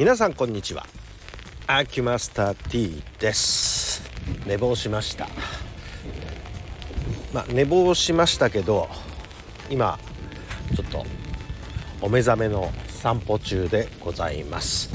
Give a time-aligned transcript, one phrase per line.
[0.00, 0.86] 皆さんこんにちは。
[1.66, 4.02] アキュマスター T です。
[4.46, 5.28] 寝坊しました。
[7.34, 8.88] まあ寝坊しましたけど
[9.68, 9.98] 今
[10.74, 11.04] ちょっと
[12.00, 14.88] お目覚めの散歩中でございます。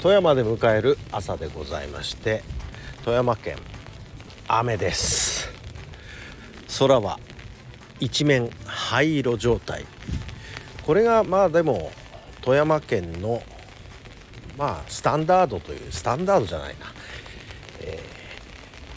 [0.00, 2.44] 富山で迎える朝でございまして
[3.04, 3.56] 富山県
[4.46, 5.50] 雨です。
[6.78, 7.18] 空は
[7.98, 9.86] 一面灰色状態。
[10.86, 11.90] これがまあでも
[12.42, 13.42] 富山県の
[14.58, 16.86] まあスタンダードというスタンダードじゃないな、
[17.80, 17.98] え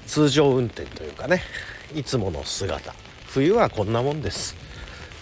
[0.06, 1.42] ー、通常運転というかね。
[1.94, 2.94] いつもの姿。
[3.28, 4.56] 冬はこんなもんです。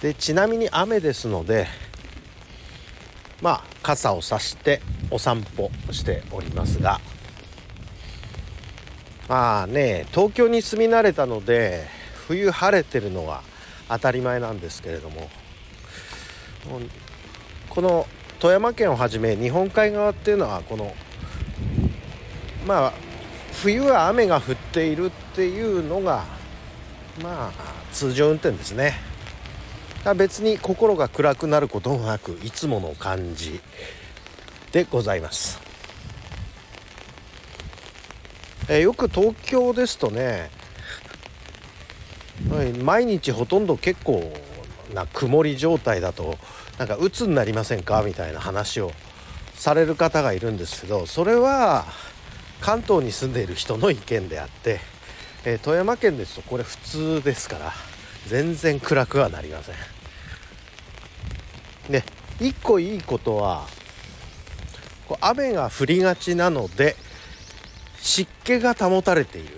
[0.01, 1.67] でちなみに雨ですので
[3.41, 4.81] まあ傘を差して
[5.11, 7.01] お散歩しておりますが。
[9.27, 11.85] まあね東京に住み慣れたので
[12.27, 13.43] 冬晴れてるのは
[13.89, 15.29] 当たり前なんですけれども。
[17.69, 18.07] この
[18.39, 20.95] 富山県をはじめ日本海側っていうのはこの
[22.65, 22.93] まあ
[23.61, 26.23] 冬は雨が降っているっていうのが
[27.21, 27.51] まあ
[27.91, 29.09] 通常運転ですね。
[30.15, 33.59] 別に心が暗くなることもなくいつもの感じ
[34.71, 35.59] でございます、
[38.69, 40.49] えよく東京ですとね
[42.81, 44.31] 毎日ほとんど結構
[44.93, 46.37] な曇り状態だと
[46.77, 48.01] なんか鬱になりませんか？
[48.03, 48.91] みたいな話を
[49.53, 51.85] される方がいるんですけどそれは
[52.61, 54.79] 関東に住んでいる人の意見であって、
[55.45, 57.71] えー、富山県ですとこれ普通ですから
[58.27, 59.75] 全然暗くはなりません。
[61.89, 62.03] で
[62.39, 63.67] 一個いいことは
[65.07, 66.95] こう雨が降りがちなので
[67.99, 69.57] 湿気が保たれている。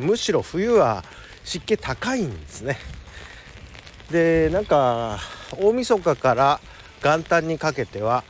[0.00, 1.04] むしろ冬は
[1.44, 2.78] 湿気高いんですね。
[4.12, 5.18] でなんか
[5.58, 6.60] 大晦日から
[7.02, 8.22] 元旦にかけては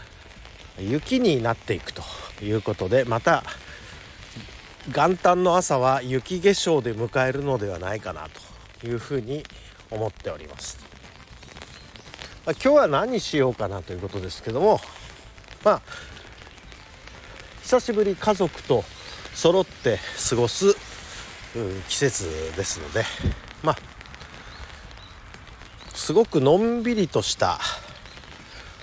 [0.78, 2.02] 雪になっていくと
[2.40, 3.42] いうことでまた
[4.88, 8.28] 元旦の朝は雪化粧で迎えるのではないかな
[8.80, 9.44] というふうに
[9.90, 10.78] 思っております。
[12.46, 14.80] まあ、今日は何しようかなということですけども
[15.64, 15.82] まあ
[17.62, 18.82] 久しぶり家族と
[19.34, 19.98] 揃って
[20.28, 20.74] 過ごす
[21.88, 23.04] 季節ですので
[23.62, 23.91] まあ
[26.02, 27.60] すごくのんびりとした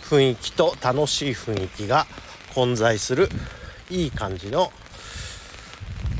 [0.03, 2.07] 雰囲気と楽しい雰囲気が
[2.55, 3.27] 混在する
[3.89, 4.71] いい感じの、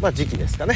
[0.02, 0.76] まあ、時期ですかね。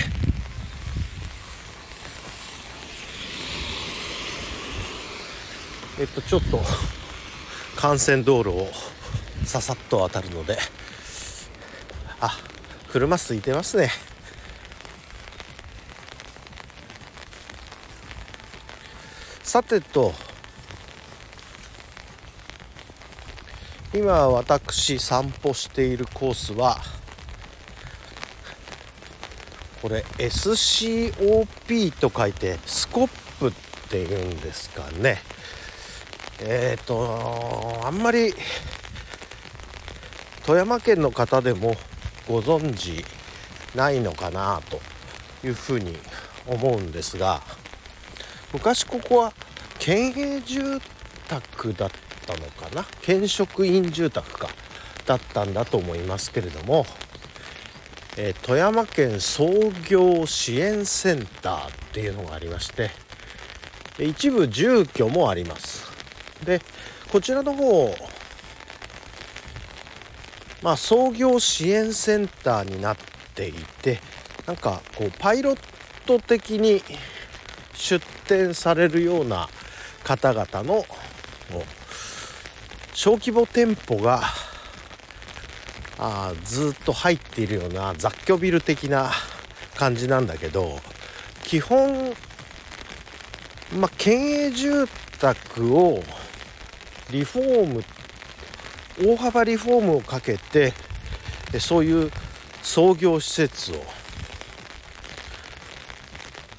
[6.00, 6.62] えっとちょっと
[7.76, 8.70] 幹線道路を
[9.44, 10.58] ささっと渡るので
[12.22, 12.38] あ
[12.94, 14.13] 車空いてますね。
[19.54, 20.12] さてと。
[23.94, 26.78] 今私散歩しているコースは
[29.80, 33.08] これ SCOP と書いてスコッ
[33.40, 33.52] プっ
[33.92, 35.20] ていうんですかね。
[36.42, 38.34] えっ、ー、とあんまり
[40.48, 41.76] 富山県の方でも
[42.28, 43.06] ご存知
[43.76, 44.82] ないのかなと
[45.46, 46.00] いうふうに
[46.48, 47.44] 思うんですが
[48.52, 49.34] 昔ここは
[49.84, 50.80] 県営住
[51.28, 51.92] 宅だっ
[52.26, 52.86] たのかな？
[53.02, 54.48] 県職員住宅か。
[55.06, 56.86] だったんだと思いますけれども、
[58.16, 62.92] え、富山県創業支援センターっていうのがありまして
[64.00, 65.86] 一部住居もあります。
[66.46, 66.62] で
[67.12, 67.94] こちらの方
[70.62, 72.98] まあ創業支援センターになっ
[73.36, 74.00] ていて
[74.46, 75.60] なんかこうパイロッ
[76.06, 76.82] ト的に
[77.74, 79.50] 出展されるような
[80.04, 80.86] 方々の
[82.94, 84.22] 小規模店舗が
[85.98, 89.12] あずっと入っているような雑居ビル的な
[89.76, 90.80] 感じなんだけど
[91.44, 92.14] 基本
[93.76, 94.88] まあ県営住
[95.20, 96.04] 宅を
[97.12, 97.84] リフォーム
[99.06, 100.74] 大幅リフォームをかけて
[101.60, 102.12] そういう
[102.62, 103.76] 創業施設を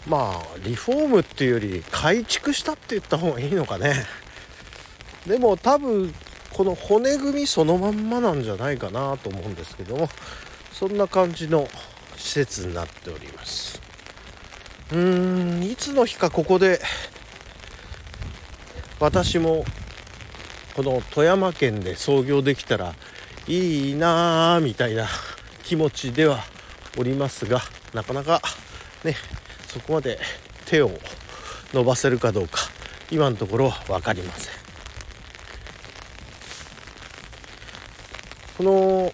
[0.06, 4.06] まあリフォームっていうより改築したって言った方がいいのかね。
[5.27, 6.15] でも多分
[6.53, 10.09] この骨組みそのまんまなんじゃないかなと思うんですけども。
[10.75, 11.69] そんな感じの
[12.17, 13.81] 施設になっております。
[14.91, 16.81] うーんいつの日かここで
[18.99, 19.65] 私も
[20.75, 22.95] この富山県で創業できたら
[23.47, 25.07] いいなあみたいな
[25.62, 26.41] 気持ちでは
[26.99, 27.61] おりますが
[27.95, 28.43] なかなか
[29.05, 29.15] ね
[29.75, 30.21] そこまで
[30.67, 30.93] 手を
[31.73, 32.61] 伸ばせるかどうか
[33.11, 34.55] 今のところは分かりません。
[38.56, 39.12] この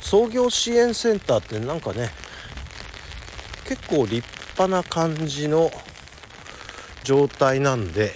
[0.00, 2.08] 創業支援センターってなんかね
[3.66, 4.26] 結構立
[4.56, 5.70] 派な感じの
[7.04, 8.12] 状態なんで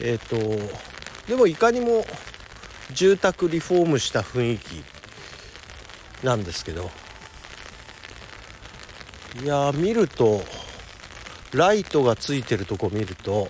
[0.00, 0.80] えっ、ー、と
[1.28, 2.04] でもいかにも
[2.92, 4.84] 住宅リフォームした雰囲気
[6.24, 6.90] なんですけど
[9.42, 10.42] いや見ると
[11.52, 13.48] ライトがついてるとこ見ると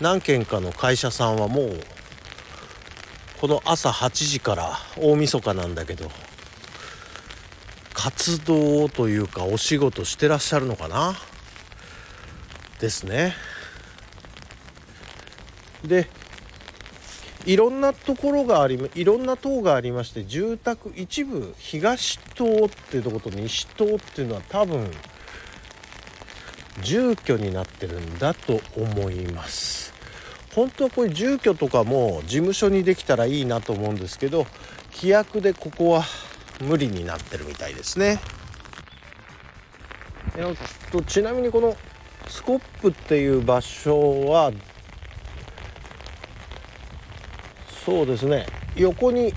[0.00, 1.80] 何軒かの会社さんはもう
[3.40, 6.10] この朝8時から大晦日なんだけど
[7.94, 11.14] 活動というかお仕事してらっしゃるのかな？
[12.78, 13.34] ですね。
[15.84, 16.08] で
[17.46, 24.90] いろんなところがありいろんな棟がありまして住宅一部東棟っていうとこと西棟っていうのは多分
[26.82, 29.92] 住居になってるんだと思います。
[30.54, 34.46] 本当はこういう住居とかも事務所にできたらいいなと思うんですけど
[34.92, 36.02] 規約でここは
[36.60, 38.20] 無理になってるみたいですね。
[40.90, 41.76] とちなみにこの
[42.26, 44.52] スコップっていう場所は
[47.90, 48.46] そうですね。
[48.76, 49.34] 横に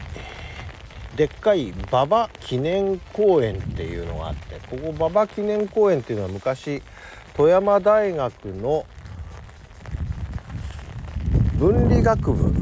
[1.15, 6.83] でっかい馬場記念公園っていうのがあってここ馬場記念公園っていうのは昔
[7.35, 8.85] 富山大学の
[11.57, 12.53] 分理学部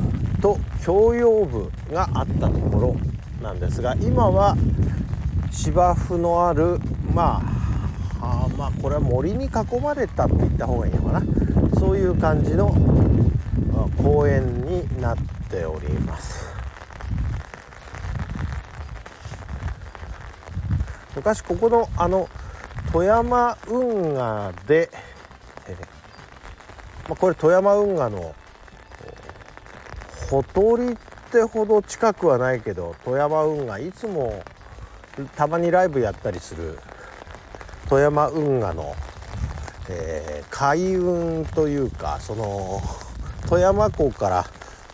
[0.41, 2.95] と教養部があったところ
[3.43, 4.55] なんですが今は
[5.51, 6.79] 芝生のある
[7.13, 7.41] ま
[8.21, 11.21] ああまあこれは森に囲まれたって言った方がいいのかな。
[11.77, 12.73] そういう感じの
[14.01, 16.45] 公園になってております。
[21.15, 22.29] 昔ここのあの
[22.93, 24.89] 富山運河で、
[25.67, 25.75] え
[27.07, 28.33] まあ、これ富山運河の
[30.29, 30.95] ほとりっ
[31.31, 34.41] てほど近くはないけど富山運河いつも
[35.35, 36.79] たまにライブやったりする
[37.89, 38.95] 富山運河の、
[39.89, 42.81] えー、海運というかその
[43.49, 44.45] 富山港から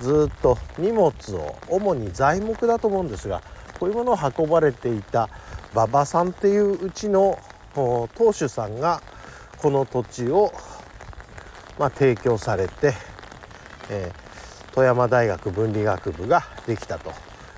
[0.02, 3.42] ずっと荷物を主に材木だと思うんですが
[3.80, 5.30] こういうものを運ばれていた
[5.74, 7.38] 馬場さんっていううちの
[7.74, 9.02] 当主さんが
[9.58, 10.52] この土地を、
[11.78, 12.94] まあ、提供されて、
[13.90, 17.12] えー、富山大学文理学部ができたと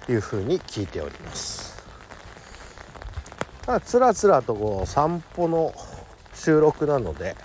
[0.10, 1.78] いうふうに聞いております。
[3.66, 5.74] ただつらつらとこう散歩の
[6.34, 7.36] 収録なので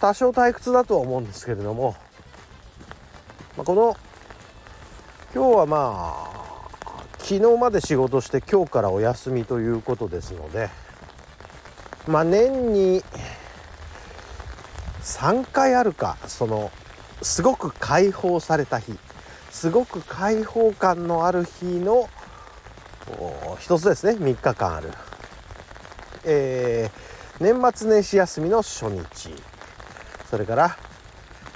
[0.00, 1.96] 多少退屈だとは思うんですけれども、
[3.56, 3.96] まあ、この
[5.34, 10.70] 今日はまあ昨日まで仕事して今日からお休みということですので
[12.08, 13.02] まあ年に
[15.02, 16.72] 3回あるかその
[17.22, 18.98] すごく解放された日
[19.50, 22.08] すごく開放感のある日の
[23.60, 24.90] 一つですね3日間ある、
[26.24, 29.34] えー、年末年始休みの初日。
[30.30, 30.76] それから、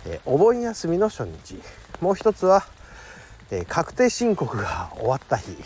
[0.06, 1.61] えー、お盆休みの初日。
[2.00, 2.65] もう一つは、
[3.50, 5.56] えー、確定申告が終わった日。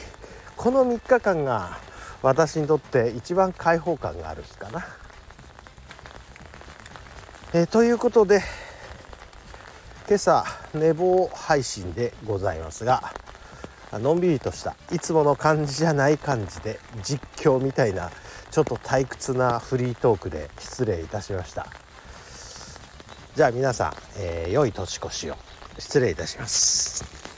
[0.57, 1.79] この3日間が
[2.23, 4.87] 私にとって一番開放感がある日かな。
[7.53, 8.41] えー、ということで
[10.09, 13.13] 今朝寝坊配信でございますが
[13.93, 18.11] のんびりとしたいつもの感じじゃない感じで実況みたいな
[18.51, 21.67] ちょっと退屈なフリートークで失礼いたしました。
[23.35, 25.37] じゃあ皆さん、えー、良い年越しを。
[25.79, 27.32] 失礼いたします。